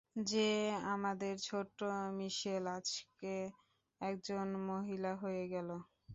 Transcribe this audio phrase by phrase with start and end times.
[0.25, 0.47] যে
[0.91, 1.79] আমাদের ছোট্ট
[2.17, 3.33] মিশেল আজকে
[4.01, 5.77] একজন মহিলা হয়ে গেলো।